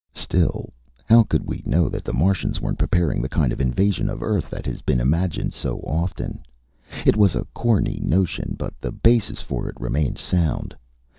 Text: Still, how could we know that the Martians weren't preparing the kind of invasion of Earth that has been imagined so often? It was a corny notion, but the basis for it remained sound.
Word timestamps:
Still, 0.15 0.73
how 1.05 1.21
could 1.21 1.45
we 1.47 1.61
know 1.63 1.87
that 1.87 2.03
the 2.03 2.11
Martians 2.11 2.59
weren't 2.59 2.79
preparing 2.79 3.21
the 3.21 3.29
kind 3.29 3.53
of 3.53 3.61
invasion 3.61 4.09
of 4.09 4.23
Earth 4.23 4.49
that 4.49 4.65
has 4.65 4.81
been 4.81 4.99
imagined 4.99 5.53
so 5.53 5.77
often? 5.81 6.41
It 7.05 7.15
was 7.15 7.35
a 7.35 7.45
corny 7.53 7.99
notion, 8.03 8.55
but 8.57 8.73
the 8.81 8.91
basis 8.91 9.41
for 9.43 9.69
it 9.69 9.79
remained 9.79 10.17
sound. 10.17 10.75